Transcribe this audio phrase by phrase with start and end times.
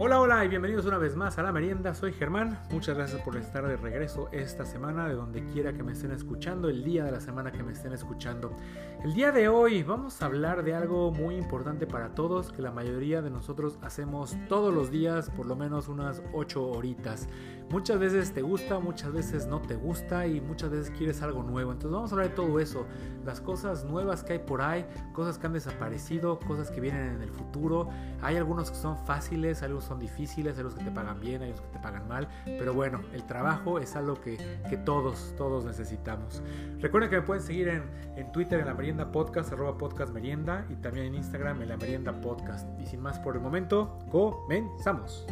[0.00, 1.92] Hola, hola y bienvenidos una vez más a la merienda.
[1.92, 2.56] Soy Germán.
[2.70, 6.68] Muchas gracias por estar de regreso esta semana, de donde quiera que me estén escuchando,
[6.68, 8.56] el día de la semana que me estén escuchando.
[9.02, 12.70] El día de hoy vamos a hablar de algo muy importante para todos, que la
[12.70, 17.28] mayoría de nosotros hacemos todos los días, por lo menos unas 8 horitas.
[17.70, 21.70] Muchas veces te gusta, muchas veces no te gusta y muchas veces quieres algo nuevo.
[21.70, 22.86] Entonces vamos a hablar de todo eso,
[23.26, 27.22] las cosas nuevas que hay por ahí, cosas que han desaparecido, cosas que vienen en
[27.22, 27.90] el futuro.
[28.22, 31.50] Hay algunos que son fáciles, algunos son difíciles, hay los que te pagan bien, hay
[31.50, 32.26] los que te pagan mal.
[32.46, 34.38] Pero bueno, el trabajo es algo que,
[34.70, 36.42] que todos, todos necesitamos.
[36.80, 37.82] Recuerden que me pueden seguir en,
[38.16, 42.12] en Twitter en la merienda podcast, arroba podcast y también en Instagram en la merienda
[42.20, 42.68] podcast.
[42.80, 45.26] Y sin más por el momento, comenzamos.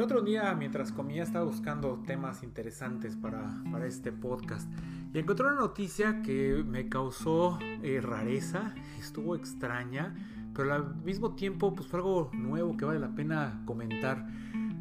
[0.00, 4.66] El otro día, mientras comía, estaba buscando temas interesantes para, para este podcast
[5.12, 10.14] y encontré una noticia que me causó eh, rareza, estuvo extraña,
[10.54, 14.26] pero al mismo tiempo pues, fue algo nuevo que vale la pena comentar.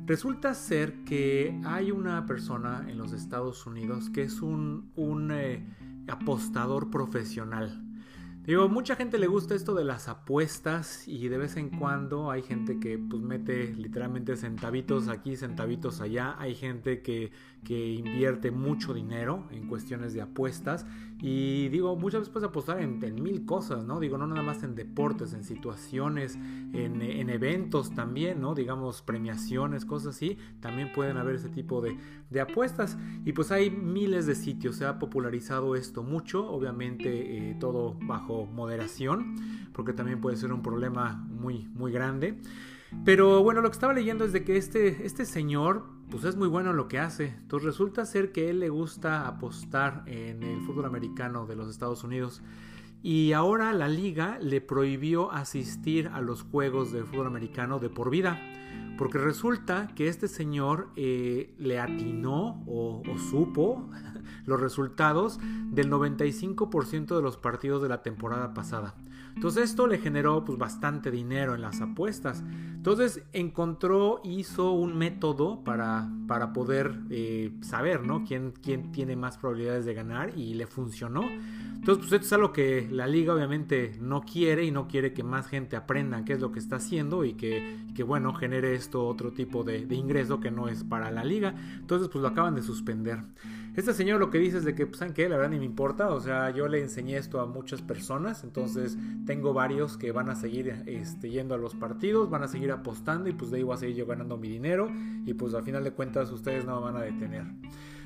[0.05, 5.67] Resulta ser que hay una persona en los Estados Unidos que es un, un eh,
[6.07, 7.88] apostador profesional.
[8.45, 12.41] Digo, mucha gente le gusta esto de las apuestas y de vez en cuando hay
[12.41, 16.35] gente que pues mete literalmente centavitos aquí, centavitos allá.
[16.39, 17.31] Hay gente que,
[17.63, 20.87] que invierte mucho dinero en cuestiones de apuestas
[21.21, 23.99] y digo, muchas veces puedes apostar en, en, mil cosas, ¿no?
[23.99, 28.55] Digo, no nada más en deportes, en situaciones, en, en, eventos también, ¿no?
[28.55, 30.37] Digamos, premiaciones, cosas así.
[30.61, 31.97] También pueden haber ese tipo de,
[32.29, 32.97] de apuestas.
[33.25, 38.28] Y pues hay miles de sitios, se ha popularizado esto mucho, obviamente eh, todo bajo
[38.45, 39.35] moderación,
[39.73, 42.39] porque también puede ser un problema muy, muy grande.
[43.05, 46.47] Pero bueno, lo que estaba leyendo es de que este, este señor pues es muy
[46.47, 47.27] bueno en lo que hace.
[47.27, 52.03] Entonces resulta ser que él le gusta apostar en el fútbol americano de los Estados
[52.03, 52.41] Unidos.
[53.01, 58.09] Y ahora la liga le prohibió asistir a los juegos de fútbol americano de por
[58.09, 58.39] vida.
[58.97, 63.89] Porque resulta que este señor eh, le atinó o, o supo
[64.45, 65.39] los resultados
[65.71, 68.95] del 95% de los partidos de la temporada pasada.
[69.35, 72.43] Entonces esto le generó pues bastante dinero en las apuestas.
[72.75, 78.23] Entonces encontró, hizo un método para, para poder eh, saber, ¿no?
[78.23, 81.23] Quién, quién tiene más probabilidades de ganar y le funcionó.
[81.79, 85.23] Entonces, pues esto es algo que la liga obviamente no quiere y no quiere que
[85.23, 89.07] más gente aprenda qué es lo que está haciendo y que, que bueno, genere esto
[89.07, 91.55] otro tipo de, de, ingreso que no es para la liga.
[91.79, 93.19] Entonces, pues lo acaban de suspender.
[93.79, 95.29] Este señor lo que dice es de que, pues, ¿saben qué?
[95.29, 96.09] La verdad ni me importa.
[96.09, 98.43] O sea, yo le enseñé esto a muchas personas.
[98.43, 102.73] Entonces, tengo varios que van a seguir este, yendo a los partidos, van a seguir
[102.73, 104.91] apostando y pues de ahí voy a seguir yo ganando mi dinero.
[105.25, 107.45] Y pues al final de cuentas ustedes no me van a detener.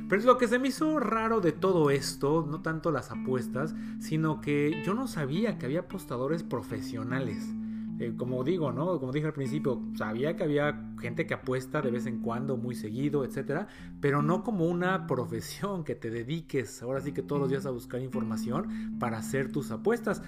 [0.07, 3.73] Pero es lo que se me hizo raro de todo esto, no tanto las apuestas,
[3.99, 7.51] sino que yo no sabía que había apostadores profesionales.
[8.03, 8.99] Eh, como digo, ¿no?
[8.99, 12.75] Como dije al principio, sabía que había gente que apuesta de vez en cuando, muy
[12.75, 13.67] seguido, etcétera,
[14.01, 17.69] pero no como una profesión que te dediques ahora sí que todos los días a
[17.69, 20.21] buscar información para hacer tus apuestas.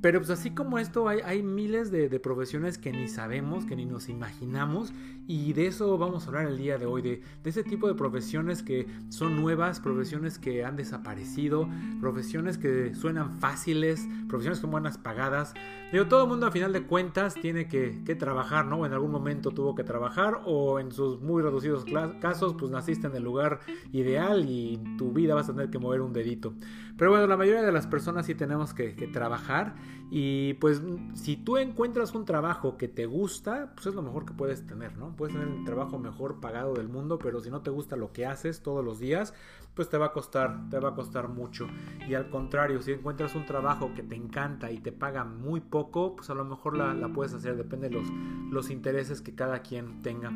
[0.00, 3.84] Pero pues así como esto hay, hay miles de, profesiones que ni sabemos, que ni
[3.84, 4.92] nos imaginamos
[5.26, 7.94] y de eso vamos a hablar el día de hoy, de, de ese tipo de
[7.94, 11.68] profesiones que son nuevas, profesiones que han desaparecido,
[12.00, 15.54] profesiones que suenan fáciles, profesiones con buenas pagadas.
[15.92, 18.86] Digo, todo el mundo a final de cuentas tiene que, que trabajar, ¿no?
[18.86, 21.84] En algún momento tuvo que trabajar o en sus muy reducidos
[22.20, 23.60] casos pues naciste en el lugar
[23.92, 26.54] ideal y tu vida vas a tener que mover un dedito.
[26.98, 29.76] Pero bueno, la mayoría de las personas sí tenemos que, que trabajar
[30.10, 30.82] y pues
[31.14, 34.96] si tú encuentras un trabajo que te gusta, pues es lo mejor que puedes tener,
[34.98, 35.14] ¿no?
[35.14, 38.26] Puedes tener el trabajo mejor pagado del mundo, pero si no te gusta lo que
[38.26, 39.32] haces todos los días,
[39.78, 41.68] pues te va a costar, te va a costar mucho.
[42.08, 46.16] Y al contrario, si encuentras un trabajo que te encanta y te paga muy poco,
[46.16, 48.08] pues a lo mejor la, la puedes hacer, depende de los,
[48.50, 50.32] los intereses que cada quien tenga.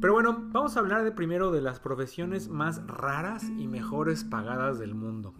[0.00, 4.78] Pero bueno, vamos a hablar de primero de las profesiones más raras y mejores pagadas
[4.78, 5.34] del mundo.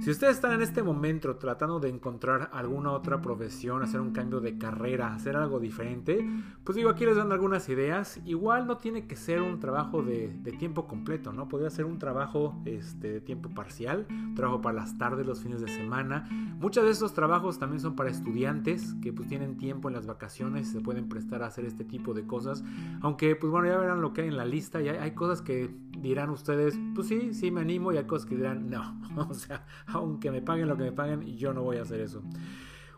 [0.00, 4.40] Si ustedes están en este momento tratando de encontrar alguna otra profesión, hacer un cambio
[4.40, 6.26] de carrera, hacer algo diferente,
[6.64, 8.20] pues digo, aquí les dan algunas ideas.
[8.24, 11.48] Igual no tiene que ser un trabajo de, de tiempo completo, ¿no?
[11.48, 15.68] Podría ser un trabajo este, de tiempo parcial, trabajo para las tardes, los fines de
[15.68, 16.28] semana.
[16.58, 20.68] Muchos de estos trabajos también son para estudiantes que pues tienen tiempo en las vacaciones
[20.68, 22.64] y se pueden prestar a hacer este tipo de cosas.
[23.00, 25.42] Aunque pues bueno, ya verán lo que hay en la lista y hay, hay cosas
[25.42, 29.34] que dirán ustedes, pues sí, sí me animo y hay cosas que dirán, no, o
[29.34, 32.22] sea, aunque me paguen lo que me paguen, yo no voy a hacer eso.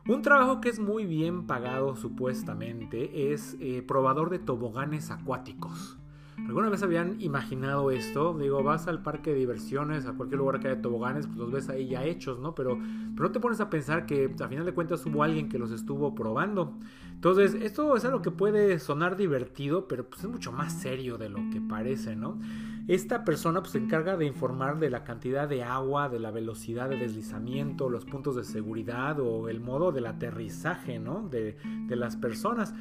[0.07, 5.98] Un trabajo que es muy bien pagado supuestamente es eh, probador de toboganes acuáticos.
[6.47, 8.37] ¿Alguna vez habían imaginado esto?
[8.39, 11.69] Digo, vas al parque de diversiones, a cualquier lugar que haya toboganes, pues los ves
[11.69, 12.55] ahí ya hechos, ¿no?
[12.55, 12.79] Pero,
[13.15, 15.71] pero no te pones a pensar que a final de cuentas hubo alguien que los
[15.73, 16.75] estuvo probando.
[17.19, 21.29] Entonces, esto es algo que puede sonar divertido, pero pues es mucho más serio de
[21.29, 22.39] lo que parece, ¿no?
[22.87, 26.89] Esta persona pues, se encarga de informar de la cantidad de agua, de la velocidad
[26.89, 31.29] de deslizamiento, los puntos de seguridad o el modo del aterrizaje ¿no?
[31.29, 31.59] de,
[31.91, 32.73] las personas.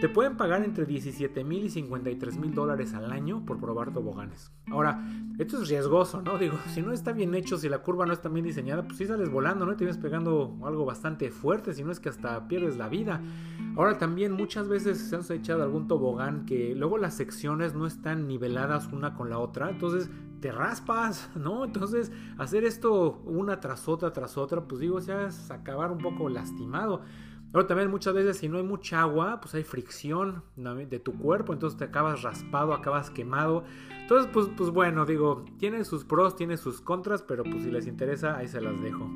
[0.00, 4.52] Te pueden pagar entre 17 mil y 53 mil dólares al año por probar toboganes.
[4.70, 5.02] Ahora,
[5.38, 6.38] esto es riesgoso, ¿no?
[6.38, 9.06] Digo, si no está bien hecho, si la curva no está bien diseñada, pues sí
[9.06, 9.72] sales volando, ¿no?
[9.72, 13.20] Te vienes pegando algo bastante fuerte, si no es que hasta pierdes la vida.
[13.76, 18.26] Ahora también muchas veces se han echado algún tobogán que luego las secciones no están
[18.26, 21.64] niveladas una con la otra, entonces te raspas, ¿no?
[21.64, 26.28] Entonces hacer esto una tras otra, tras otra, pues digo, sea, es acabar un poco
[26.28, 27.02] lastimado.
[27.52, 31.52] Pero también muchas veces si no hay mucha agua, pues hay fricción de tu cuerpo,
[31.52, 33.64] entonces te acabas raspado, acabas quemado.
[34.02, 37.88] Entonces, pues, pues bueno, digo, tiene sus pros, tiene sus contras, pero pues si les
[37.88, 39.10] interesa, ahí se las dejo.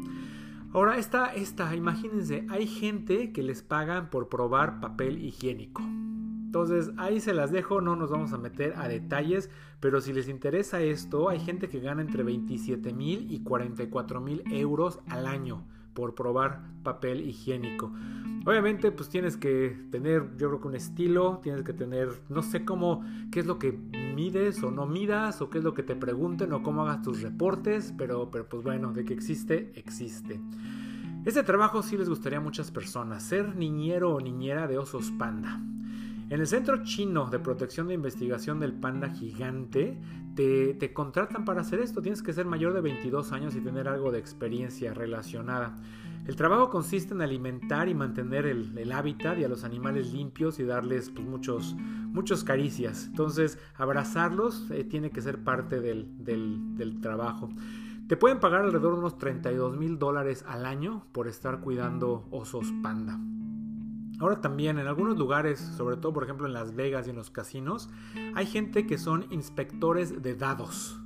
[0.75, 5.83] Ahora, esta, esta, imagínense, hay gente que les pagan por probar papel higiénico.
[5.83, 10.29] Entonces, ahí se las dejo, no nos vamos a meter a detalles, pero si les
[10.29, 15.65] interesa esto, hay gente que gana entre 27 mil y 44 mil euros al año
[15.95, 17.93] por probar papel higiénico.
[18.47, 22.65] Obviamente, pues tienes que tener, yo creo que un estilo, tienes que tener, no sé
[22.65, 23.03] cómo,
[23.33, 26.53] qué es lo que mides o no midas, o qué es lo que te pregunten,
[26.53, 30.41] o cómo hagas tus reportes, pero, pero pues bueno, de que existe, existe.
[31.25, 35.59] Este trabajo sí les gustaría a muchas personas, ser niñero o niñera de osos panda.
[36.31, 40.01] En el Centro Chino de Protección de Investigación del Panda Gigante
[40.35, 42.01] te, te, contratan para hacer esto.
[42.01, 45.77] Tienes que ser mayor de 22 años y tener algo de experiencia relacionada.
[46.27, 50.65] El trabajo consiste en alimentar y mantener el, hábitat y a los animales limpios y
[50.65, 53.07] darles pues, muchos, muchos caricias.
[53.09, 57.51] Entonces, abrazarlos eh, tiene que ser parte del, del, del trabajo.
[58.09, 62.73] Te pueden pagar alrededor de unos 32 mil dólares al año por estar cuidando osos
[62.83, 63.21] panda.
[64.21, 67.31] Ahora también en algunos lugares, sobre todo por ejemplo en Las Vegas y en los
[67.31, 67.91] casinos,
[68.35, 70.99] hay gente que son inspectores de dados.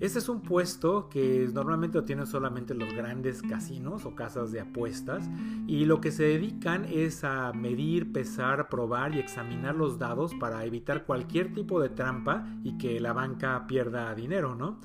[0.00, 4.60] Este es un puesto que normalmente lo tienen solamente los grandes casinos o casas de
[4.60, 5.28] apuestas
[5.66, 10.64] y lo que se dedican es a medir, pesar, probar y examinar los dados para
[10.64, 14.78] evitar cualquier tipo de trampa y que la banca pierda dinero, ¿no?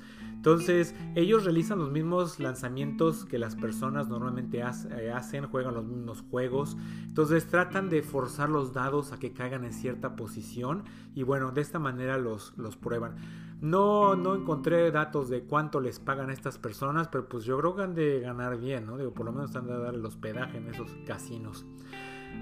[0.44, 6.22] Entonces, ellos realizan los mismos lanzamientos que las personas normalmente eh, hacen, juegan los mismos
[6.30, 6.76] juegos.
[7.04, 11.62] Entonces, tratan de forzar los dados a que caigan en cierta posición y bueno, de
[11.62, 13.16] esta manera los, los prueban.
[13.62, 17.74] No, no encontré datos de cuánto les pagan a estas personas, pero pues yo creo
[17.74, 18.98] que han de ganar bien, ¿no?
[19.14, 21.64] Por lo menos han de dar el hospedaje en esos casinos.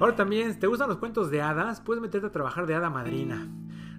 [0.00, 1.80] Ahora también, ¿te gustan los cuentos de hadas?
[1.80, 3.48] Puedes meterte a trabajar de hada madrina.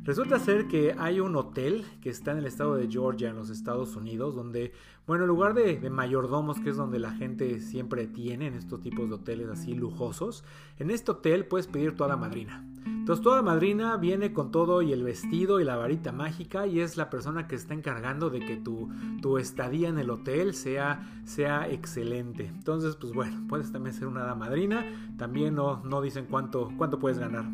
[0.03, 3.49] Resulta ser que hay un hotel que está en el estado de Georgia, en los
[3.49, 4.73] Estados Unidos, donde,
[5.07, 9.07] bueno, en lugar de, mayordomos, que es donde la gente siempre tiene en estos tipos
[9.07, 10.43] de hoteles así lujosos,
[10.77, 12.67] en este hotel puedes pedir toda madrina.
[12.85, 16.97] Entonces toda madrina viene con todo y el vestido y la varita mágica y es
[16.97, 18.89] la persona que está encargando de que tu,
[19.21, 22.45] tu estadía en el hotel sea, sea excelente.
[22.45, 24.85] Entonces, pues bueno, puedes también ser una madrina,
[25.17, 27.45] también no, no dicen cuánto, cuánto puedes ganar.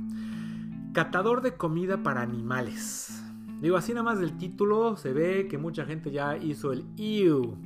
[0.94, 3.24] Catador de comida para animales.
[3.62, 7.58] Digo, así nada más del título se ve que mucha gente ya hizo el EW.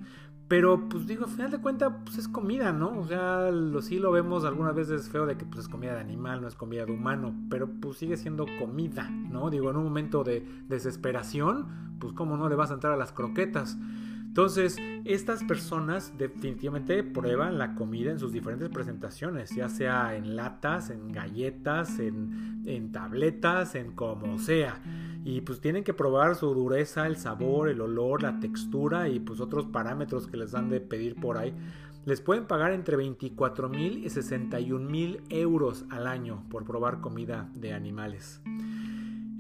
[0.48, 3.00] Pero pues digo, al final de cuentas pues es comida, ¿no?
[3.00, 6.02] O sea, lo, sí lo vemos algunas veces feo de que pues es comida de
[6.02, 9.50] animal, no es comida de humano, pero pues sigue siendo comida, ¿no?
[9.50, 13.12] Digo, en un momento de desesperación, pues cómo no le vas a entrar a las
[13.12, 13.78] croquetas.
[14.34, 20.90] Entonces, estas personas definitivamente prueban la comida en sus diferentes presentaciones, ya sea en latas,
[20.90, 24.82] en galletas, en, tabletas, en como sea.
[25.24, 29.40] Y pues tienen que probar su dureza, el sabor, el olor, la textura y pues
[29.40, 31.54] otros parámetros que les dan de pedir por ahí.
[32.06, 37.52] Les pueden pagar entre 24 mil y 61 mil euros al año por probar comida
[37.54, 38.42] de animales.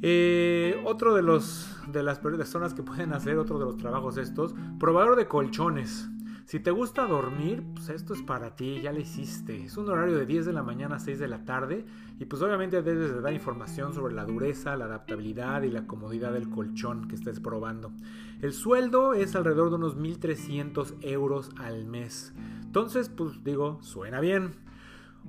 [0.05, 4.53] Eh, otro de los de las personas que pueden hacer otro de los trabajos estos,
[4.77, 6.09] probador de colchones.
[6.43, 9.63] Si te gusta dormir, pues esto es para ti, ya lo hiciste.
[9.63, 11.85] Es un horario de 10 de la mañana a 6 de la tarde
[12.19, 16.33] y pues obviamente debes de dar información sobre la dureza, la adaptabilidad y la comodidad
[16.33, 17.93] del colchón que estés probando.
[18.41, 22.33] El sueldo es alrededor de unos 1.300 euros al mes.
[22.61, 24.51] Entonces, pues digo, suena bien.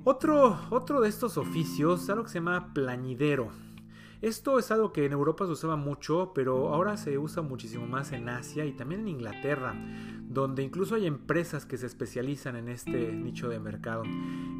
[0.03, 3.64] Otro, otro de estos oficios algo que se llama plañidero.
[4.25, 8.11] Esto es algo que en Europa se usaba mucho, pero ahora se usa muchísimo más
[8.11, 9.75] en Asia y también en Inglaterra,
[10.27, 14.01] donde incluso hay empresas que se especializan en este nicho de mercado.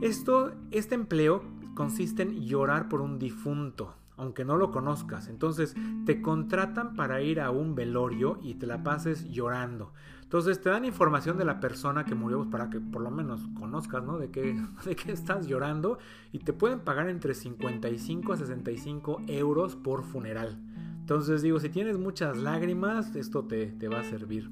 [0.03, 1.41] Esto, este empleo
[1.73, 3.95] consiste en llorar por un difunto.
[4.17, 5.27] aunque no lo conozcas.
[5.27, 9.91] Entonces te contratan para ir a un velorio y te la pases llorando.
[10.25, 13.47] Entonces te dan información de la persona que murió pues, para que por lo menos
[13.59, 14.17] conozcas, ¿no?
[14.17, 15.99] De qué, de qué estás llorando
[16.31, 20.57] y te pueden pagar entre 55 a 65 euros por funeral.
[20.99, 24.49] Entonces digo, si tienes muchas lágrimas, esto te, te va a servir.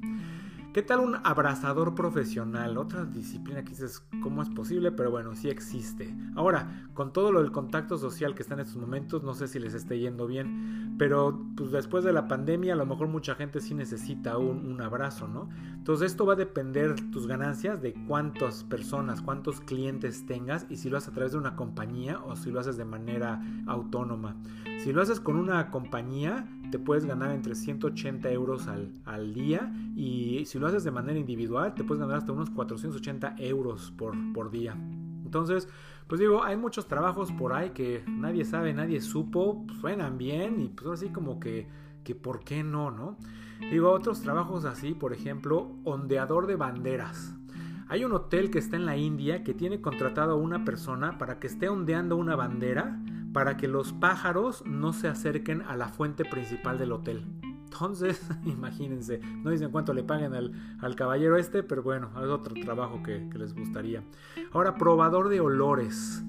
[0.74, 2.80] ¿Qué tal un abrazador profesional?
[2.80, 4.92] Otra disciplina que dices, ¿cómo es posible?
[4.92, 6.12] Pero bueno, sí existe.
[6.36, 9.60] Ahora, con todo lo del contacto social que está en estos momentos, no sé si
[9.60, 13.62] les esté yendo bien, pero pues después de la pandemia a lo mejor mucha gente
[13.62, 15.48] sí necesita un, un abrazo, ¿no?
[15.75, 20.89] Entonces esto va a depender tus ganancias de cuántas personas, cuántos clientes tengas y si
[20.89, 24.38] lo haces a través de una compañía o si lo haces de manera autónoma.
[24.84, 29.72] Si lo haces con una compañía, te puedes ganar entre 180 euros al, al, día
[29.96, 34.13] y si lo haces de manera individual te puedes ganar hasta unos 480 euros por,
[34.34, 34.75] por día.
[35.24, 35.70] Entonces,
[36.08, 40.68] pues digo, hay muchos trabajos por ahí que nadie sabe, nadie supo, suenan bien y
[40.68, 41.70] pues así como que,
[42.04, 43.16] que por qué no, ¿no?
[43.72, 47.34] Digo, otros trabajos así, por ejemplo, ondeador de banderas.
[47.88, 51.40] Hay un hotel que está en la India que tiene contratado a una persona para
[51.40, 53.00] que esté ondeando una bandera
[53.34, 57.25] para que los pájaros no se acerquen a la fuente principal del hotel.
[57.74, 63.02] Entonces, imagínense, no dicen cuánto le paguen al, caballero este, pero bueno, es otro trabajo
[63.02, 64.04] que, les gustaría.
[64.52, 66.24] Ahora, probador de olores.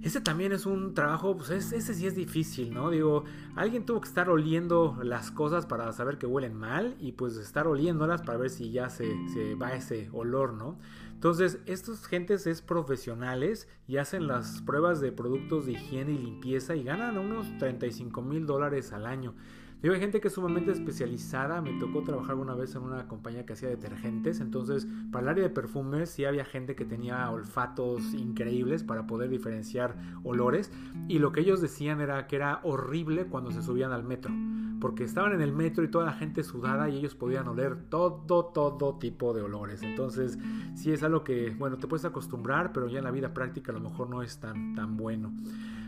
[0.00, 2.90] Ese también es un trabajo, pues ese sí es difícil, ¿no?
[2.90, 3.24] Digo,
[3.56, 7.66] alguien tuvo que estar oliendo las cosas para saber que huelen mal y pues estar
[7.66, 10.78] oliéndolas para ver si ya se, se va ese olor, ¿no?
[11.18, 16.76] Entonces, estos gentes es profesionales y hacen las pruebas de productos de higiene y limpieza
[16.76, 19.34] y ganan unos 35 mil dólares al año.
[19.82, 21.60] Digo, hay gente que es sumamente especializada.
[21.60, 24.38] Me tocó trabajar una vez en una compañía que hacía detergentes.
[24.38, 29.28] Entonces, para el área de perfumes, sí había gente que tenía olfatos increíbles para poder
[29.28, 30.70] diferenciar olores.
[31.08, 34.32] Y lo que ellos decían era que era horrible cuando se subían al metro.
[34.80, 38.22] Porque estaban en el metro y toda la gente sudada y ellos podían oler todo,
[38.26, 39.82] todo tipo de olores.
[39.82, 40.38] Entonces,
[40.74, 43.74] sí es algo que, bueno, te puedes acostumbrar, pero ya en la vida práctica a
[43.74, 45.32] lo mejor no es tan, tan bueno.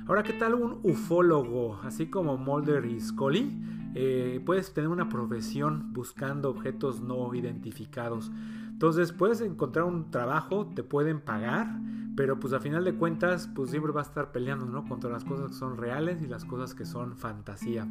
[0.07, 1.79] Ahora, ¿qué tal un ufólogo?
[1.85, 3.63] Así como Mulder y Scully,
[3.95, 8.33] eh, puedes tener una profesión buscando objetos no identificados.
[8.71, 11.79] Entonces, puedes encontrar un trabajo, te pueden pagar,
[12.17, 14.85] pero pues a final de cuentas, pues siempre vas a estar peleando, ¿no?
[14.85, 17.87] Contra las cosas que son reales y las cosas que son fantasía.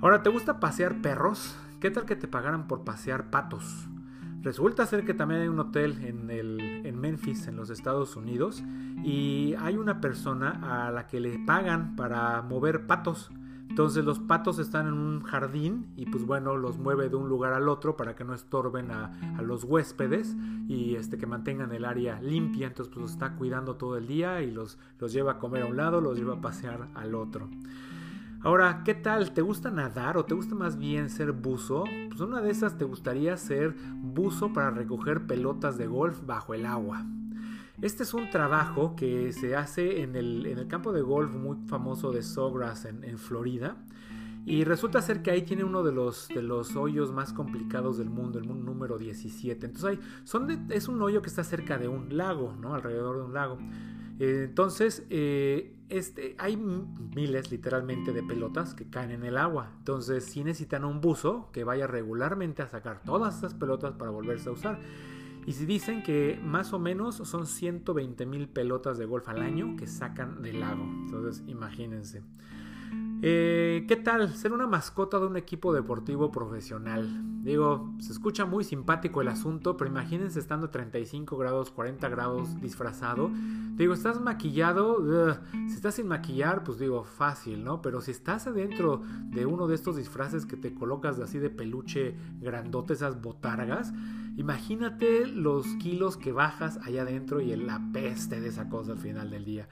[0.00, 1.56] Ahora, ¿te gusta pasear perros?
[1.80, 3.88] ¿Qué tal que te pagaran por pasear patos?
[4.42, 8.62] Resulta ser que también hay un hotel en, el, en Memphis, en los Estados Unidos,
[9.02, 13.30] y hay una persona a la que le pagan para mover patos.
[13.68, 17.52] Entonces los patos están en un jardín y pues bueno, los mueve de un lugar
[17.52, 22.20] al otro para que no estorben a, los huéspedes y este, que mantengan el área
[22.20, 22.68] limpia.
[22.68, 25.66] Entonces pues los está cuidando todo el día y los, los lleva a comer a
[25.66, 27.48] un lado, los lleva a pasear al otro.
[28.40, 29.32] Ahora, ¿qué tal?
[29.32, 31.82] ¿Te gusta nadar o te gusta más bien ser buzo?
[32.08, 36.64] Pues una de esas te gustaría ser buzo para recoger pelotas de golf bajo el
[36.64, 37.04] agua.
[37.82, 42.22] Este es un trabajo que se hace en el, campo de golf muy famoso de
[42.22, 43.76] Sawgrass en, Florida.
[44.46, 48.08] Y resulta ser que ahí tiene uno de los, de los hoyos más complicados del
[48.08, 49.66] mundo, el número 17.
[49.66, 52.74] Entonces son es un hoyo que está cerca de un lago, ¿no?
[52.74, 53.58] Alrededor de un lago.
[54.18, 59.72] Entonces, eh, este, hay miles literalmente de pelotas que caen en el agua.
[59.78, 64.48] Entonces, si necesitan un buzo que vaya regularmente a sacar todas estas pelotas para volverse
[64.48, 64.80] a usar.
[65.46, 69.76] Y si dicen que más o menos son 120 mil pelotas de golf al año
[69.76, 70.84] que sacan del lago.
[70.84, 72.22] Entonces, imagínense.
[73.20, 77.08] Eh, ¿Qué tal ser una mascota de un equipo deportivo profesional?
[77.42, 82.60] Digo, se escucha muy simpático el asunto, pero imagínense estando a 35 grados, 40 grados
[82.60, 83.30] disfrazado.
[83.74, 85.34] Digo, estás maquillado,
[85.68, 87.80] si estás sin maquillar, pues digo, fácil, ¿no?
[87.80, 92.16] Pero si estás adentro de uno de estos disfraces que te colocas así de peluche
[92.40, 93.92] grandote, esas botargas,
[94.36, 99.30] imagínate los kilos que bajas allá adentro y la peste de esa cosa al final
[99.30, 99.68] del día.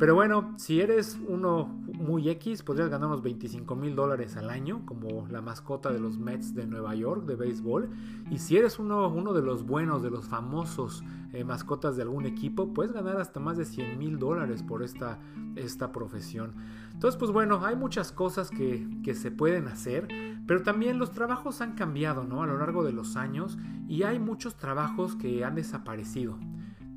[0.00, 4.80] Pero bueno, si eres uno muy X, podrías ganar unos 25 mil dólares al año
[4.86, 7.90] como la mascota de los Mets de Nueva York de béisbol.
[8.30, 11.04] Y si eres uno, uno de los buenos, de los famosos
[11.34, 15.18] eh, mascotas de algún equipo, puedes ganar hasta más de 100 mil dólares por esta,
[15.54, 16.54] esta profesión.
[16.94, 20.08] Entonces, pues bueno, hay muchas cosas que, que se pueden hacer,
[20.46, 22.42] pero también los trabajos han cambiado ¿no?
[22.42, 26.38] a lo largo de los años y hay muchos trabajos que han desaparecido.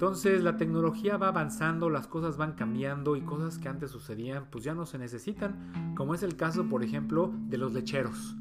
[0.04, 4.66] Entonces la tecnología va avanzando, las cosas van cambiando y cosas que antes sucedían pues
[4.66, 8.36] ya no se necesitan, como es el caso por ejemplo de los lecheros.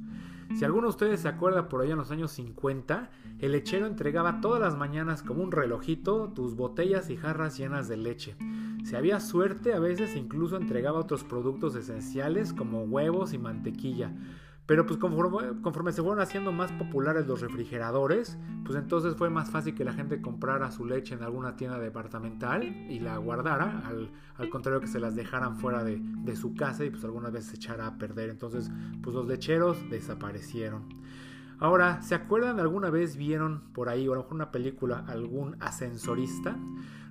[0.57, 4.41] Si alguno de ustedes se acuerda por allá en los años 50, el lechero entregaba
[4.41, 8.35] todas las mañanas como un relojito tus botellas y jarras llenas de leche.
[8.83, 14.11] Si había suerte, a veces incluso entregaba otros productos esenciales como huevos y mantequilla.
[14.73, 19.75] Pero pues conforme, se fueron haciendo más populares los refrigeradores, pues entonces fue más fácil
[19.75, 24.81] que la gente comprara su leche en alguna tienda departamental y la guardara, al, contrario
[24.81, 27.87] que se las dejaran fuera de, de, su casa y pues algunas veces se echara
[27.87, 28.31] a perder.
[28.31, 28.71] Entonces
[29.03, 30.85] pues los lecheros desaparecieron.
[31.59, 35.55] Ahora, ¿se acuerdan alguna vez vieron por ahí o a lo mejor una película algún
[35.61, 36.57] ascensorista?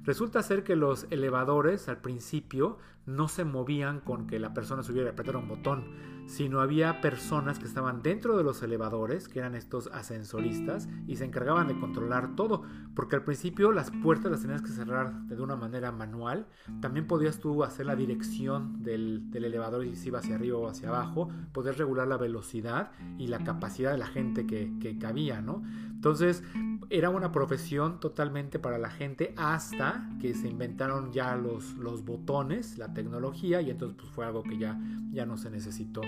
[0.04, 5.10] Resulta ser que los elevadores al principio no se movían con que la persona subiera
[5.10, 5.84] y apretara un botón,
[6.32, 11.26] sino había personas que estaban dentro de los elevadores, que eran estos ascensoristas, y se
[11.26, 12.64] encargaban de controlar todo,
[12.96, 16.48] porque al principio las puertas las tenías que cerrar de una manera manual,
[16.80, 20.88] también podías tú hacer la dirección del, elevador y si iba hacia arriba o hacia
[20.88, 25.62] abajo, poder regular la velocidad y la capacidad de la gente que, que cabía, ¿no?
[26.02, 26.44] Entonces,
[26.90, 32.92] era una profesión totalmente para la gente hasta que se inventaron ya los, botones, la
[32.92, 34.80] tecnología, y entonces pues fue algo que ya,
[35.12, 36.02] ya no se necesitó.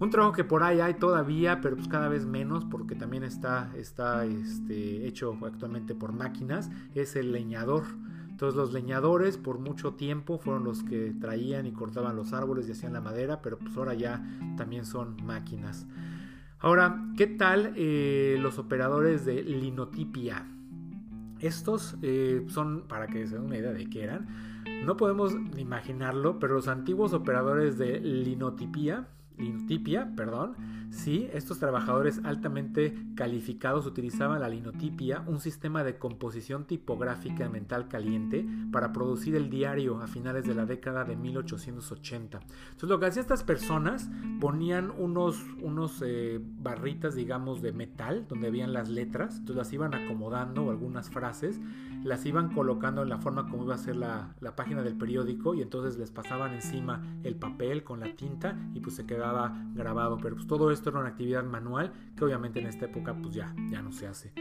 [0.00, 3.70] Un trabajo que por ahí hay todavía, pero pues cada vez menos porque también está,
[3.76, 7.84] está este, hecho actualmente por máquinas, es el leñador.
[8.28, 12.72] Entonces los leñadores por mucho tiempo fueron los que traían y cortaban los árboles y
[12.72, 14.20] hacían la madera, pero pues ahora ya
[14.56, 15.86] también son máquinas.
[16.60, 20.44] Ahora, ¿qué tal eh, los operadores de linotipia?
[21.38, 24.26] Estos eh, son, para que se den una idea de qué eran,
[24.84, 29.06] no podemos imaginarlo, pero los antiguos operadores de linotipia,
[29.38, 30.56] linotipia, perdón,
[30.90, 38.46] sí, estos trabajadores altamente calificados utilizaban la linotipia, un sistema de composición tipográfica mental caliente
[38.72, 42.40] para producir el diario a finales de la década de 1880.
[42.40, 48.48] Entonces lo que hacían estas personas ponían unos, unos eh, barritas, digamos, de metal donde
[48.48, 51.60] habían las letras, entonces las iban acomodando o algunas frases,
[52.04, 55.54] las iban colocando en la forma como iba a ser la, la página del periódico
[55.54, 59.06] y entonces les pasaban encima el papel con la tinta y pues se
[59.74, 63.34] grabado, pero pues todo esto era una actividad manual que obviamente en esta época pues
[63.34, 64.32] ya, ya no se hace.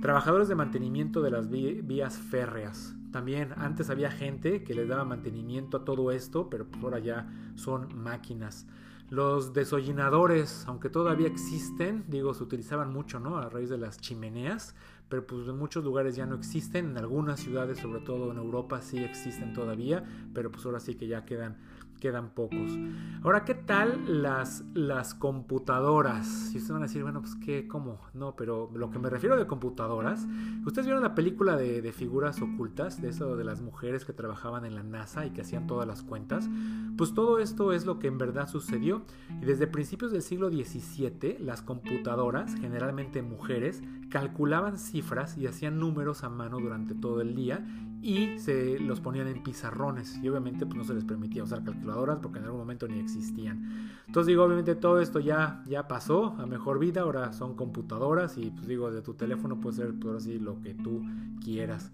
[0.00, 2.94] Trabajadores de mantenimiento de las vías férreas.
[3.12, 7.28] También antes había gente que les daba mantenimiento a todo esto, pero pues ahora ya
[7.54, 8.66] son máquinas.
[9.08, 13.38] Los desollinadores, aunque todavía existen, digo, se utilizaban mucho, ¿no?
[13.38, 14.74] A raíz de las chimeneas,
[15.08, 18.82] pero pues en muchos lugares ya no existen, en algunas ciudades, sobre todo en Europa,
[18.82, 21.56] sí existen todavía, pero pues ahora sí que ya quedan
[21.96, 22.78] quedan pocos.
[23.22, 26.52] Ahora, ¿qué tal las, las computadoras?
[26.52, 28.00] Y ustedes van a decir, bueno, pues qué, ¿cómo?
[28.14, 30.26] No, pero lo que me refiero de computadoras,
[30.64, 34.64] ustedes vieron la película de, de, figuras ocultas, de eso de las mujeres que trabajaban
[34.64, 36.48] en la NASA y que hacían todas las cuentas,
[36.96, 39.02] pues todo esto es lo que en verdad sucedió.
[39.40, 46.22] Y desde principios del siglo XVII, las computadoras, generalmente mujeres, calculaban cifras y hacían números
[46.22, 47.64] a mano durante todo el día
[48.06, 52.20] y se los ponían en pizarrones y obviamente pues no se les permitía usar calculadoras
[52.22, 53.90] porque en algún momento ni existían.
[54.06, 58.52] Entonces digo, obviamente todo esto ya, ya pasó a mejor vida, ahora son computadoras y
[58.52, 61.02] pues digo, de tu teléfono puede ser pues, así lo que tú
[61.42, 61.90] quieras.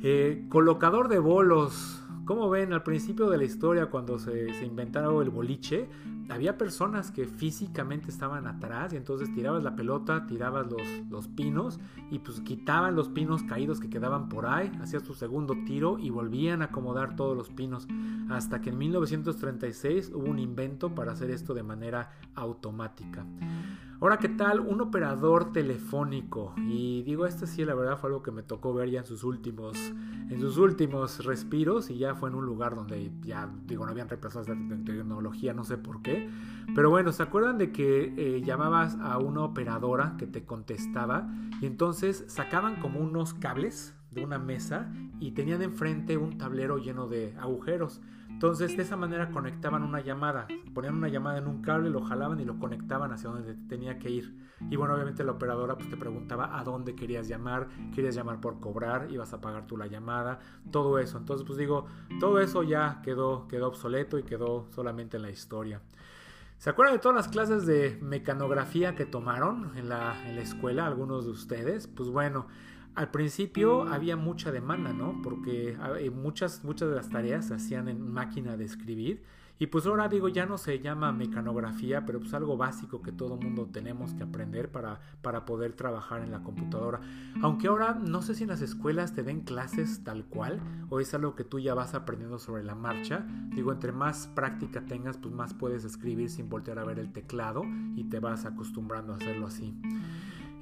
[0.00, 2.01] Eh, colocador de bolos.
[2.32, 5.86] Como ven, al principio de la historia, cuando se, se inventaron el boliche,
[6.30, 11.78] había personas que físicamente estaban atrás y entonces tirabas la pelota, tirabas los, los pinos
[12.10, 16.08] y pues quitaban los pinos caídos que quedaban por ahí, hacías tu segundo tiro y
[16.08, 17.86] volvían a acomodar todos los pinos.
[18.30, 23.26] Hasta que en 1936 hubo un invento para hacer esto de manera automática.
[24.02, 24.58] Ahora, ¿qué tal?
[24.58, 26.54] Un operador telefónico.
[26.56, 29.22] Y digo, este sí, la verdad fue algo que me tocó ver ya en sus
[29.22, 29.78] últimos,
[30.28, 31.88] en sus últimos respiros.
[31.88, 35.62] Y ya fue en un lugar donde ya, digo, no habían reemplazados de tecnología, no
[35.62, 36.28] sé por qué.
[36.74, 41.32] Pero bueno, ¿se acuerdan de que eh, llamabas a una operadora que te contestaba?
[41.60, 47.06] Y entonces sacaban como unos cables de una mesa y tenían enfrente un tablero lleno
[47.06, 48.00] de agujeros.
[48.42, 52.40] Entonces, de esa manera conectaban una llamada, ponían una llamada en un cable, lo jalaban
[52.40, 54.36] y lo conectaban hacia donde tenía que ir.
[54.68, 58.58] Y bueno, obviamente la operadora pues, te preguntaba a dónde querías llamar, querías llamar por
[58.58, 60.40] cobrar, ibas a pagar tú la llamada,
[60.72, 61.18] todo eso.
[61.18, 61.86] Entonces, pues digo,
[62.18, 65.80] todo eso ya quedó, quedó obsoleto y quedó solamente en la historia.
[66.58, 70.88] ¿Se acuerdan de todas las clases de mecanografía que tomaron en la, en la escuela,
[70.88, 71.86] algunos de ustedes?
[71.86, 72.48] Pues bueno,
[72.94, 75.20] al principio había mucha demanda, ¿no?
[75.22, 79.22] Porque eh, muchas, muchas de las tareas se hacían en máquina de escribir.
[79.58, 83.36] Y pues ahora digo, ya no se llama mecanografía, pero pues algo básico que todo
[83.36, 87.00] mundo tenemos que aprender para, para poder trabajar en la computadora.
[87.42, 90.58] Aunque ahora no sé si en las escuelas te den clases tal cual
[90.90, 93.24] o es algo que tú ya vas aprendiendo sobre la marcha.
[93.54, 97.62] Digo, entre más práctica tengas, pues más puedes escribir sin voltear a ver el teclado
[97.94, 99.76] y te vas acostumbrando a hacerlo así.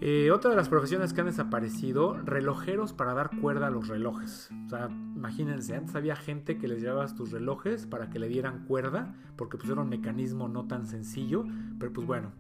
[0.02, 4.48] Eh, otra de las profesiones que han desaparecido, relojeros para dar cuerda a los relojes.
[4.64, 8.64] O sea, imagínense, antes había gente que les llevaba tus relojes para que le dieran
[8.64, 11.44] cuerda, porque pues era un mecanismo no tan sencillo,
[11.78, 12.32] pero pues bueno,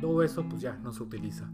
[0.00, 1.50] todo eso pues ya no se utiliza.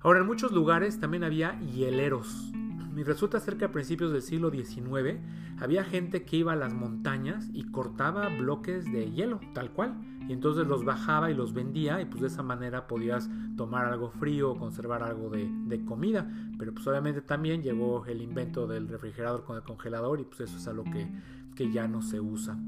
[0.00, 2.52] Ahora, en muchos lugares también había hieleros.
[2.96, 5.18] Y resulta ser que a principios del siglo XIX
[5.60, 9.96] había gente que iba a las montañas y cortaba bloques de hielo, tal cual
[10.28, 14.10] y entonces los bajaba y los vendía y pues de esa manera podías tomar algo
[14.10, 16.30] frío o conservar algo de, comida.
[16.58, 20.58] Pero pues obviamente también llegó el invento del refrigerador con el congelador y pues eso
[20.58, 21.08] es algo que,
[21.54, 22.58] que ya no se usa.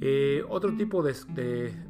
[0.00, 1.14] Eh, otro tipo de,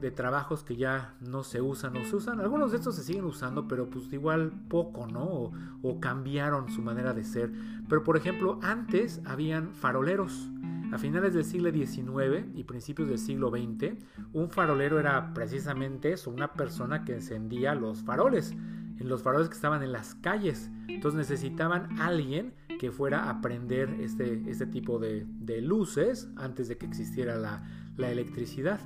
[0.00, 3.24] de, trabajos que ya no se usan, no se usan, algunos de estos se siguen
[3.24, 5.24] usando, pero pues igual poco, ¿no?
[5.24, 7.52] O, o cambiaron su manera de ser.
[7.88, 10.48] Pero por ejemplo, antes habían faroleros.
[10.94, 13.94] A finales del siglo XIX y principios del siglo XX,
[14.32, 19.56] un farolero era precisamente eso, una persona que encendía los faroles, en los faroles que
[19.56, 20.70] estaban en las calles.
[20.86, 25.26] Entonces necesitaban alguien que fuera a prender este, este tipo de,
[25.62, 27.64] luces antes de que existiera la,
[27.96, 28.78] la electricidad.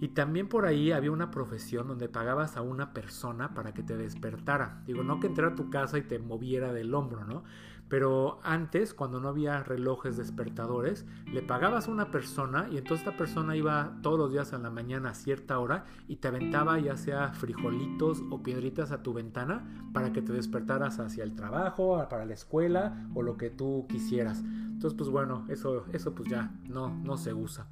[0.00, 3.96] Y también por ahí había una profesión donde pagabas a una persona para que te
[3.96, 4.84] despertara.
[4.86, 7.42] Digo, no que entrara a tu casa y te moviera del hombro, ¿no?
[7.88, 13.16] Pero antes, cuando no había relojes despertadores, le pagabas a una persona y entonces esta
[13.16, 16.96] persona iba todos los días a la mañana a cierta hora y te aventaba ya
[16.96, 22.26] sea frijolitos o piedritas a tu ventana para que te despertaras hacia el trabajo, para
[22.26, 24.42] la escuela o lo que tú quisieras.
[24.42, 27.66] Entonces, pues bueno, eso, eso pues ya no, no se usa.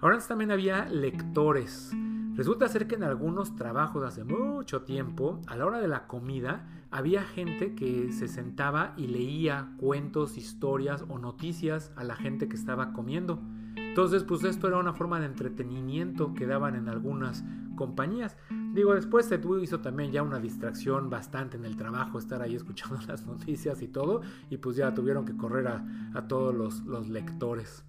[0.00, 1.92] Ahora también había lectores.
[2.40, 6.66] Resulta ser que en algunos trabajos hace mucho tiempo, a la hora de la comida,
[6.90, 12.56] había gente que se sentaba y leía cuentos, historias o noticias a la gente que
[12.56, 13.42] estaba comiendo.
[13.76, 17.44] Entonces, pues esto era una forma de entretenimiento que daban en algunas
[17.76, 18.38] compañías.
[18.72, 22.98] Digo, después se hizo también ya una distracción bastante en el trabajo, estar ahí escuchando
[23.06, 27.84] las noticias y todo, y pues ya tuvieron que correr a, todos los, los lectores.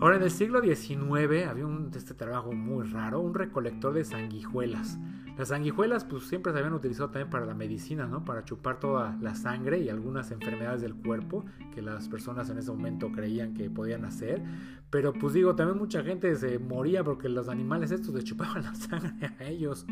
[0.00, 4.96] Ahora, en el siglo XIX había un, este trabajo muy raro, un recolector de sanguijuelas.
[5.36, 8.24] Las sanguijuelas pues siempre se habían utilizado también para la medicina, ¿no?
[8.24, 12.70] Para chupar toda la sangre y algunas enfermedades del cuerpo que las personas en ese
[12.70, 14.40] momento creían que podían hacer.
[14.88, 18.74] Pero pues digo, también mucha gente se moría porque los animales estos le chupaban la
[18.76, 19.84] sangre a ellos.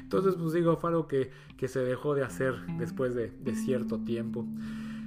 [0.00, 4.00] Entonces pues digo, fue algo que, que se dejó de hacer después de, de cierto
[4.00, 4.44] tiempo.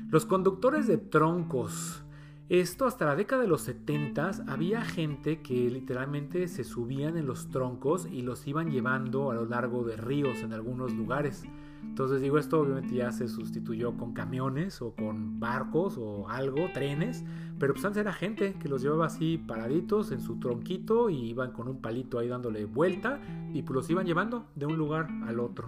[0.10, 2.05] Los conductores de troncos
[2.48, 7.50] esto hasta la década de los 70 había gente que literalmente se subían en los
[7.50, 11.44] troncos y los iban llevando a lo largo de ríos en algunos lugares.
[11.82, 17.24] Entonces digo, esto obviamente ya se sustituyó con camiones o con barcos o algo, trenes,
[17.58, 21.52] pero pues antes era gente que los llevaba así paraditos en su tronquito y iban
[21.52, 23.20] con un palito ahí dándole vuelta
[23.54, 25.68] y pues los iban llevando de un lugar al otro.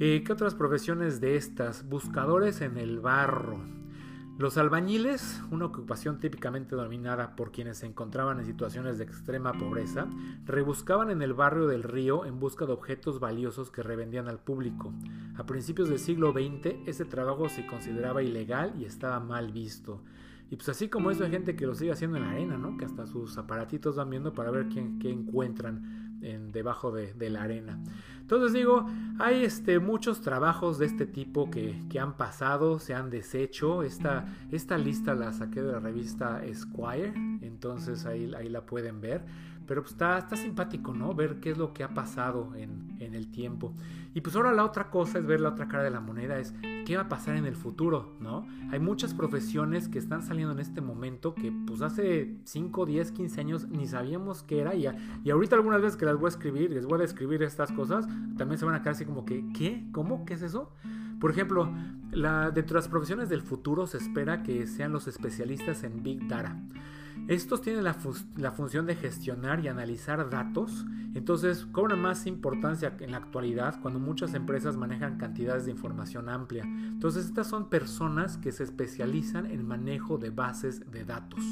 [0.00, 1.86] Eh, ¿Qué otras profesiones de estas?
[1.86, 3.77] Buscadores en el barro.
[4.38, 10.06] Los albañiles, una ocupación típicamente dominada por quienes se encontraban en situaciones de extrema pobreza,
[10.46, 14.94] rebuscaban en el barrio del río en busca de objetos valiosos que revendían al público.
[15.36, 20.04] A principios del siglo XX, ese trabajo se consideraba ilegal y estaba mal visto.
[20.52, 22.76] Y pues así como eso hay gente que lo sigue haciendo en la arena, ¿no?
[22.76, 27.42] Que hasta sus aparatitos van viendo para ver quién, qué encuentran en, debajo de, la
[27.42, 27.78] arena.
[28.28, 28.86] Entonces digo,
[29.18, 33.82] hay este, muchos trabajos de este tipo que, que han pasado, se han deshecho.
[33.82, 39.24] Esta, esta lista la saqué de la revista Esquire, entonces ahí, ahí la pueden ver.
[39.68, 41.14] Pero pues está, está simpático, ¿no?
[41.14, 43.74] Ver qué es lo que ha pasado en, en, el tiempo.
[44.14, 46.54] Y pues ahora la otra cosa es ver la otra cara de la moneda, es
[46.86, 48.46] qué va a pasar en el futuro, ¿no?
[48.72, 53.40] Hay muchas profesiones que están saliendo en este momento que pues hace 5, 10, 15
[53.40, 54.74] años ni sabíamos qué era.
[54.74, 54.86] Y,
[55.22, 58.08] y ahorita algunas veces que las voy a escribir, les voy a describir estas cosas,
[58.38, 59.84] también se van a quedar así como que, ¿qué?
[59.92, 60.24] ¿Cómo?
[60.24, 60.72] ¿Qué es eso?
[61.20, 61.70] Por ejemplo,
[62.12, 66.26] la, dentro de las profesiones del futuro se espera que sean los especialistas en Big
[66.28, 66.56] Data.
[67.28, 67.92] Estos tienen la,
[68.52, 74.32] función de gestionar y analizar datos, entonces cobran más importancia en la actualidad cuando muchas
[74.32, 76.64] empresas manejan cantidades de información amplia.
[76.64, 81.42] Entonces estas son personas que se especializan en manejo de bases de datos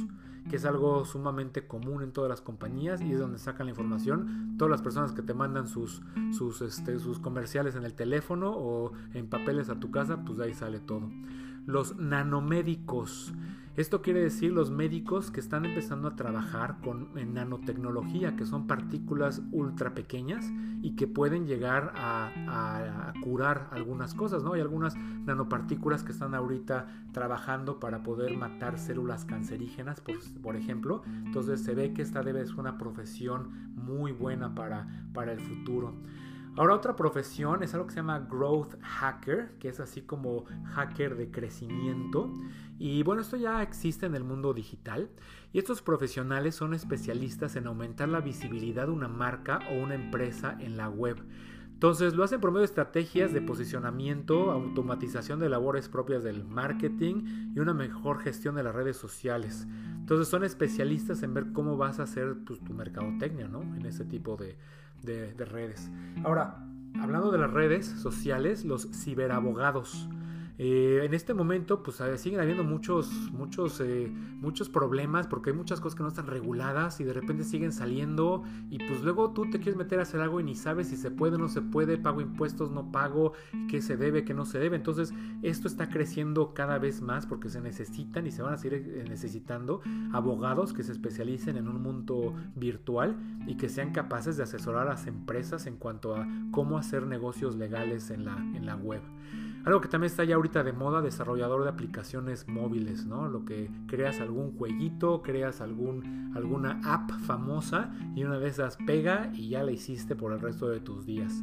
[0.49, 4.55] que es algo sumamente común en todas las compañías y es donde sacan la información.
[4.57, 9.29] Todas las personas que te mandan sus, sus, este, comerciales en el teléfono o en
[9.29, 11.11] papeles a tu casa, pues de ahí sale todo.
[11.67, 13.33] Los nanomédicos.
[13.77, 19.43] Esto quiere decir los médicos que están empezando a trabajar con nanotecnología, que son partículas
[19.53, 24.55] ultra pequeñas y que pueden llegar a, curar algunas cosas, ¿no?
[24.55, 31.03] Hay algunas nanopartículas que están ahorita trabajando para poder matar células cancerígenas, por, por ejemplo.
[31.27, 35.93] Entonces se ve que esta debe ser una profesión muy buena para, para el futuro.
[36.57, 41.14] Ahora otra profesión es algo que se llama growth hacker, que es así como hacker
[41.14, 42.33] de crecimiento.
[42.79, 45.11] Y bueno, esto ya existe en el mundo digital
[45.53, 50.57] y estos profesionales son especialistas en aumentar la visibilidad de una marca o una empresa
[50.59, 51.19] en la web.
[51.77, 57.53] Entonces lo hacen por medio de estrategias de posicionamiento, automatización de labores propias del marketing
[57.55, 59.67] y una mejor gestión de las redes sociales.
[60.01, 63.61] Entonces son especialistas en ver cómo vas a hacer pues, tu mercadotecnia ¿no?
[63.77, 64.57] en este tipo de,
[65.03, 65.91] de redes.
[66.25, 66.67] Ahora,
[66.99, 70.09] hablando de las redes sociales, los ciberabogados.
[70.59, 75.81] Eh, en este momento, pues siguen habiendo muchos, muchos, eh, muchos problemas porque hay muchas
[75.81, 79.59] cosas que no están reguladas y de repente siguen saliendo y pues luego tú te
[79.59, 81.99] quieres meter a hacer algo y ni sabes si se puede o no se puede,
[81.99, 83.33] pago impuestos, no pago,
[83.69, 84.77] qué se debe, qué no se debe.
[84.77, 88.95] Entonces, esto está creciendo cada vez más porque se necesitan y se van a seguir
[88.97, 93.16] eh, necesitando abogados que se especialicen en un mundo virtual
[93.47, 97.57] y que sean capaces de asesorar a las empresas en cuanto a cómo hacer negocios
[97.57, 99.03] legales en la, en la web.
[99.67, 103.29] Algo que también está ya ahorita de moda, desarrollador de aplicaciones móviles, ¿no?
[103.29, 109.33] Lo que creas algún jueguito, creas algún, alguna app famosa y una de esas pega
[109.35, 111.43] y ya la hiciste por el resto de tus días.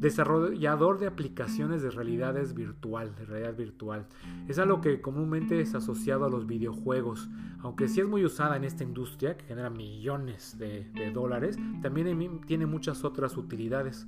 [0.00, 4.06] Desarrollador de aplicaciones de realidades virtual, de realidad virtual.
[4.48, 7.28] Es algo que comúnmente es asociado a los videojuegos.
[7.58, 12.40] Aunque sí es muy usada en esta industria, que genera millones de, de dólares, también
[12.46, 14.06] tiene muchas otras utilidades.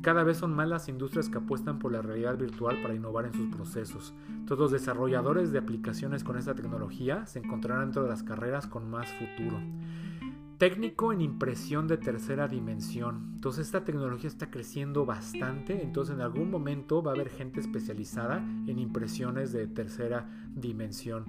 [0.00, 3.34] Cada vez son más las industrias que apuestan por la realidad virtual para innovar en
[3.34, 4.14] sus procesos.
[4.46, 8.90] Todos los desarrolladores de aplicaciones con esta tecnología se encontrarán dentro de las carreras con
[8.90, 9.60] más futuro.
[10.58, 13.32] Técnico en impresión de tercera dimensión.
[13.34, 15.82] Entonces esta tecnología está creciendo bastante.
[15.82, 21.24] Entonces en algún momento va a haber gente especializada en impresiones de tercera dimensión.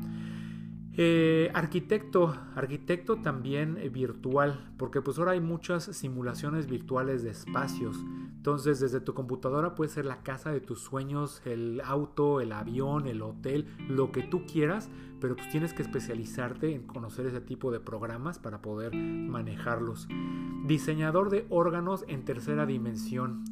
[0.98, 7.98] Eh, arquitecto, arquitecto también eh, virtual, porque pues ahora hay muchas simulaciones virtuales de espacios.
[8.38, 13.08] Entonces desde tu computadora puede ser la casa de tus sueños, el auto, el avión,
[13.08, 17.72] el hotel, lo que tú quieras, pero pues tienes que especializarte en conocer ese tipo
[17.72, 20.08] de programas para poder manejarlos.
[20.66, 23.44] Diseñador de órganos en tercera dimensión.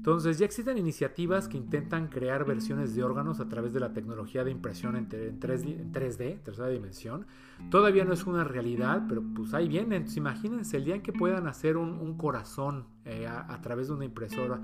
[0.00, 4.44] Entonces ya existen iniciativas que intentan crear versiones de órganos a través de la tecnología
[4.44, 7.26] de impresión en, 3D, tercera dimensión.
[7.68, 9.96] Todavía no es una realidad, pero pues ahí viene.
[9.96, 14.06] Entonces imagínense el día en que puedan hacer un, corazón eh, a, través de una
[14.06, 14.58] impresora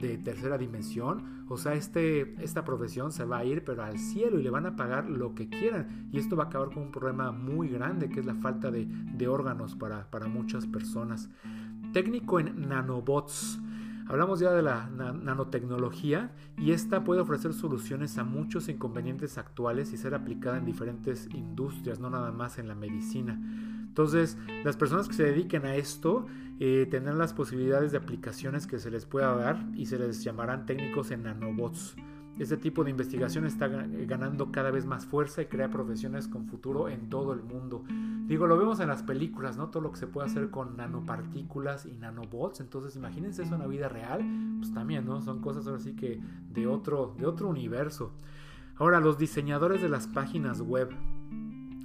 [0.00, 1.46] de tercera dimensión.
[1.48, 4.66] O sea, este, esta profesión se va a ir pero al cielo y le van
[4.66, 6.08] a pagar lo que quieran.
[6.10, 8.86] Y esto va a acabar con un problema muy grande que es la falta de,
[8.86, 11.30] de órganos para, para muchas personas.
[11.92, 13.60] Técnico en nanobots.
[14.10, 19.96] Hablamos ya de la nanotecnología y esta puede ofrecer soluciones a muchos inconvenientes actuales y
[19.96, 23.40] ser aplicada en diferentes industrias, no nada más en la medicina.
[23.86, 26.26] Entonces, las personas que se dediquen a esto
[26.58, 30.66] eh, tendrán las posibilidades de aplicaciones que se les pueda dar y se les llamarán
[30.66, 31.94] técnicos en nanobots.
[32.38, 36.88] Este tipo de investigación está ganando cada vez más fuerza y crea profesiones con futuro
[36.88, 37.84] en todo el mundo.
[38.26, 39.68] Digo, lo vemos en las películas, ¿no?
[39.68, 42.60] Todo lo que se puede hacer con nanopartículas y nanobots.
[42.60, 44.24] Entonces, imagínense eso en la vida real.
[44.58, 45.20] Pues también, ¿no?
[45.20, 48.12] Son cosas ahora sí que de otro, de otro universo.
[48.76, 50.90] Ahora, los diseñadores de las páginas web.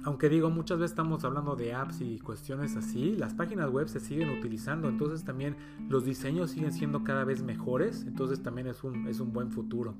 [0.06, 3.98] Aunque digo, muchas veces estamos hablando de apps y cuestiones así, las páginas web se
[3.98, 5.56] siguen utilizando, entonces también
[5.88, 9.96] los diseños siguen siendo cada vez mejores, entonces también es un, es un buen futuro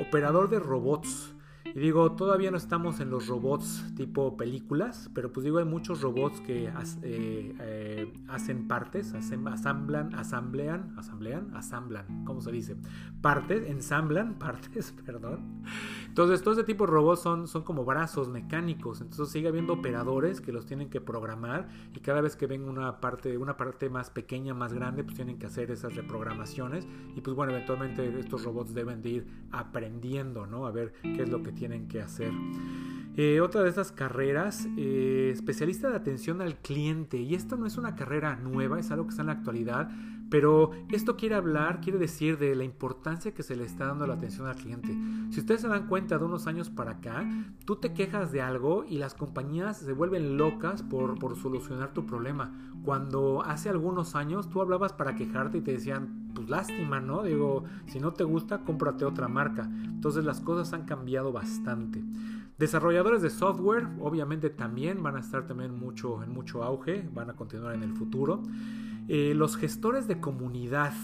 [0.00, 1.32] operador de robots.
[1.74, 6.00] Y digo, todavía no estamos en los robots tipo películas, pero pues digo, hay muchos
[6.00, 12.76] robots que eh, eh, hacen partes, hacen, asamblan, asamblean, asamblean, asamblan, ¿cómo se dice?
[13.20, 15.62] Partes, ensamblan partes, perdón.
[16.06, 20.40] Entonces, todo ese tipo de robots son, son como brazos mecánicos, entonces sigue habiendo operadores
[20.40, 24.10] que los tienen que programar y cada vez que ven una parte, una parte más
[24.10, 28.74] pequeña, más grande, pues tienen que hacer esas reprogramaciones y pues bueno, eventualmente estos robots
[28.74, 30.66] deben de ir aprendiendo, ¿no?
[30.66, 32.32] A ver qué es lo que tienen que hacer.
[33.16, 37.18] Eh, otra de esas carreras, eh, especialista de atención al cliente.
[37.18, 39.90] Y esto no es una carrera nueva, es algo que está en la actualidad.
[40.30, 44.14] Pero esto quiere hablar, quiere decir de la importancia que se le está dando la
[44.14, 44.96] atención al cliente.
[45.30, 47.28] Si ustedes se dan cuenta de unos años para acá,
[47.64, 52.06] tú te quejas de algo y las compañías se vuelven locas por, por solucionar tu
[52.06, 52.52] problema.
[52.88, 57.22] Cuando hace algunos años tú hablabas para quejarte y te decían, pues lástima, ¿no?
[57.22, 59.68] Digo, si no te gusta, cómprate otra marca.
[59.84, 62.02] Entonces las cosas han cambiado bastante.
[62.56, 67.34] Desarrolladores de software, obviamente también van a estar también mucho, en mucho auge, van a
[67.34, 68.42] continuar en el futuro.
[69.06, 70.94] Eh, los gestores de comunidad.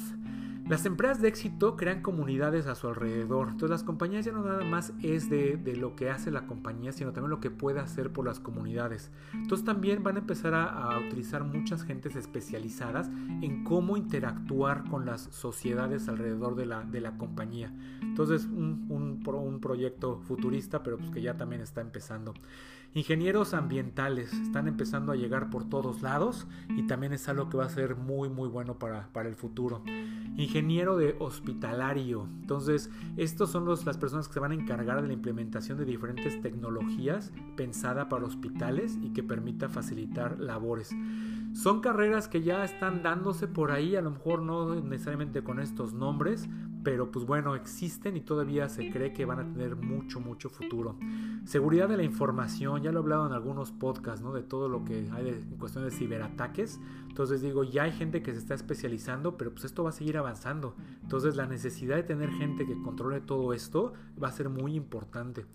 [0.67, 3.49] Las empresas de éxito crean comunidades a su alrededor.
[3.49, 7.13] Entonces las compañías ya no nada más es de, lo que hace la compañía, sino
[7.13, 9.11] también lo que puede hacer por las comunidades.
[9.35, 13.11] Entonces también van a empezar a, utilizar muchas gentes especializadas
[13.43, 17.71] en cómo interactuar con las sociedades alrededor de la, de la compañía.
[18.01, 22.33] Entonces un, un, un proyecto futurista, pero pues que ya también está empezando.
[22.95, 27.65] Ingenieros ambientales están empezando a llegar por todos lados y también es algo que va
[27.65, 29.83] a ser muy muy bueno para, para el futuro.
[30.37, 32.29] Ingeniero de hospitalario.
[32.41, 35.85] Entonces, estos son los, las personas que se van a encargar de la implementación de
[35.85, 40.95] diferentes tecnologías pensada para hospitales y que permita facilitar labores.
[41.53, 45.95] Son carreras que ya están dándose por ahí, a lo mejor no necesariamente con estos
[45.95, 46.49] nombres,
[46.85, 50.97] pero pues bueno, existen y todavía se cree que van a tener mucho, mucho futuro.
[51.45, 54.33] Seguridad de la información, ya lo he hablado en algunos podcasts, ¿no?
[54.33, 56.79] De todo lo que hay en cuestión de ciberataques.
[57.09, 60.19] Entonces digo, ya hay gente que se está especializando, pero pues esto va a seguir
[60.19, 60.77] avanzando.
[61.03, 65.47] Entonces la necesidad de tener gente que controle todo esto va a ser muy importante.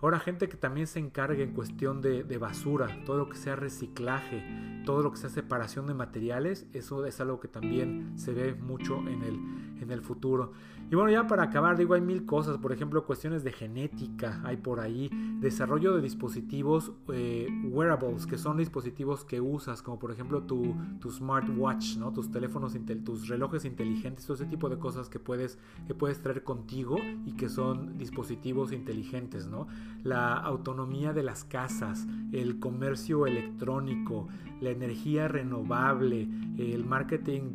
[0.00, 3.56] Ahora gente que también se encargue en cuestión de, de, basura, todo lo que sea
[3.56, 4.44] reciclaje,
[4.84, 8.98] todo lo que sea separación de materiales, eso es algo que también se ve mucho
[9.08, 10.52] en el, en el futuro.
[10.90, 14.56] Y bueno, ya para acabar, digo, hay mil cosas, por ejemplo, cuestiones de genética, hay
[14.56, 20.44] por ahí, desarrollo de dispositivos eh, wearables, que son dispositivos que usas, como por ejemplo
[20.44, 22.10] tu, tu smartwatch, ¿no?
[22.12, 22.74] tus teléfonos,
[23.04, 26.96] tus relojes inteligentes, todo ese tipo de cosas que puedes, que puedes traer contigo
[27.26, 29.66] y que son dispositivos inteligentes, ¿no?
[30.04, 34.28] La autonomía de las casas, el comercio electrónico,
[34.60, 37.52] la energía renovable, el marketing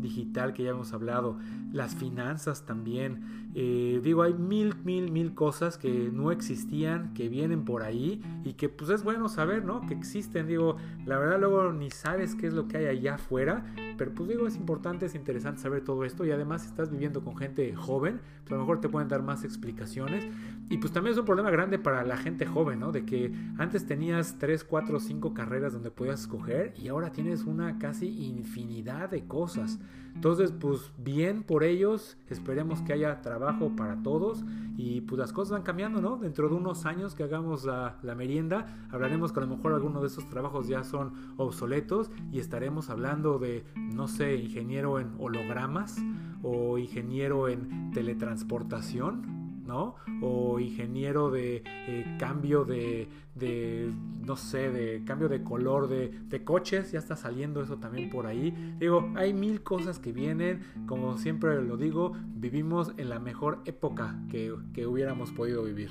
[0.00, 1.38] digital que ya hemos hablado,
[1.72, 2.31] las finanzas
[2.66, 3.50] también.
[3.54, 8.54] Eh, digo, hay mil, mil, mil cosas que no existían, que vienen por ahí y
[8.54, 9.86] que pues es bueno saber, ¿no?
[9.86, 10.46] Que existen.
[10.46, 13.64] Digo, la verdad luego ni sabes qué es lo que hay allá afuera,
[14.02, 17.22] pero pues digo, es importante, es interesante saber todo esto y además si estás viviendo
[17.22, 20.26] con gente joven, pues a lo mejor te pueden dar más explicaciones.
[20.68, 22.90] Y pues también es un problema grande para la gente joven, ¿no?
[22.90, 27.78] De que antes tenías 3, 4, 5 carreras donde podías escoger y ahora tienes una
[27.78, 29.78] casi infinidad de cosas.
[30.14, 34.44] Entonces, pues bien por ellos, esperemos que haya trabajo para todos
[34.76, 36.16] y pues las cosas van cambiando, ¿no?
[36.16, 40.02] Dentro de unos años que hagamos la, la merienda, hablaremos que a lo mejor algunos
[40.02, 45.96] de esos trabajos ya son obsoletos y estaremos hablando de, no sé, ingeniero en hologramas
[46.42, 49.96] o ingeniero en teletransportación ¿no?
[50.20, 53.92] O ingeniero de eh, cambio de, de,
[54.24, 58.26] no sé, de cambio de color de, de, coches, ya está saliendo eso también por
[58.26, 58.50] ahí.
[58.78, 64.20] Digo, hay mil cosas que vienen, como siempre lo digo, vivimos en la mejor época
[64.30, 65.90] que, que hubiéramos podido vivir.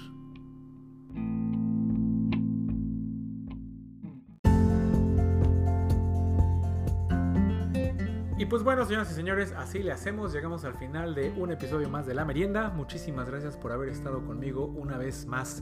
[8.41, 10.33] Y pues bueno, señoras y señores, así le hacemos.
[10.33, 12.71] Llegamos al final de un episodio más de La Merienda.
[12.71, 15.61] Muchísimas gracias por haber estado conmigo una vez más.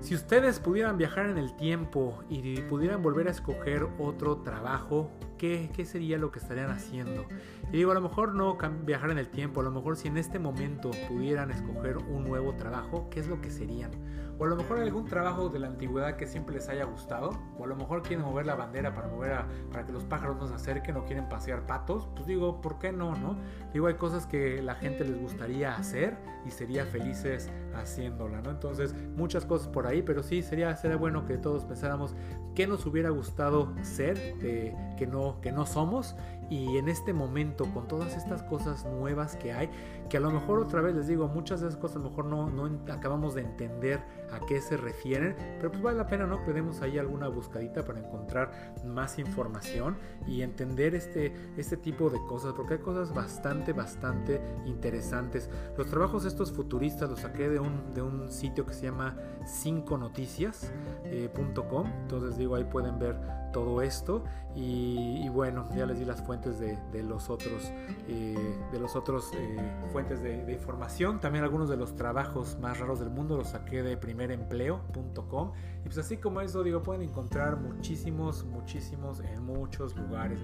[0.00, 5.70] Si ustedes pudieran viajar en el tiempo y pudieran volver a escoger otro trabajo, ¿qué,
[5.74, 7.26] qué sería lo que estarían haciendo?
[7.72, 10.16] Y digo, a lo mejor no viajar en el tiempo, a lo mejor si en
[10.16, 13.90] este momento pudieran escoger un nuevo trabajo, ¿qué es lo que serían?
[14.38, 17.64] o a lo mejor algún trabajo de la antigüedad que siempre les haya gustado, o
[17.64, 20.50] a lo mejor quieren mover la bandera para mover a, para que los pájaros nos
[20.50, 23.36] acerquen o quieren pasear patos, pues digo, ¿por qué no, no?
[23.72, 28.50] Digo, hay cosas que la gente les gustaría hacer y sería felices haciéndola, ¿no?
[28.50, 32.14] Entonces, muchas cosas por ahí, pero sí sería, sería bueno que todos pensáramos
[32.54, 36.16] qué nos hubiera gustado ser, que, no, que no somos,
[36.50, 39.70] y en este momento, con todas estas cosas nuevas que hay,
[40.08, 42.26] que a lo mejor otra vez les digo, muchas de esas cosas a lo mejor
[42.26, 46.44] no, no acabamos de entender a qué se refieren, pero pues vale la pena, ¿no?
[46.44, 52.52] Que ahí alguna buscadita para encontrar más información y entender este, este tipo de cosas,
[52.54, 55.48] porque hay cosas bastante, bastante interesantes.
[55.76, 61.86] Los trabajos estos futuristas los saqué de un, de un sitio que se llama 5noticias.com,
[61.86, 63.16] eh, entonces digo, ahí pueden ver
[63.54, 64.24] todo esto.
[64.54, 67.72] Y, bueno ya les di las fuentes de, los otros
[68.08, 69.56] eh, de los otros eh,
[69.92, 71.20] fuentes de, información.
[71.20, 75.52] También algunos de los trabajos más raros del mundo los saqué de primerempleo.com
[75.84, 80.38] y pues así como eso digo pueden encontrar muchísimos muchísimos en muchos lugares.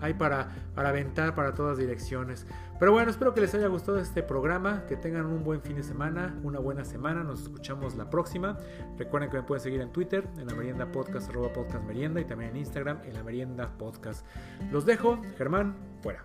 [0.00, 2.46] Hay para para aventar para todas direcciones.
[2.78, 4.84] Pero bueno espero que les haya gustado este programa.
[4.86, 7.22] Que tengan un buen fin de semana una buena semana.
[7.22, 8.58] Nos escuchamos la próxima.
[8.98, 12.24] Recuerden que me pueden seguir en Twitter en la merienda podcast arroba podcast merienda y
[12.24, 14.26] también en Instagram en la merienda podcast.
[14.72, 16.24] Los dejo, Germán, fuera.